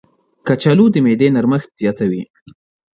[0.47, 2.23] کچالو د معدې نرمښت زیاتوي.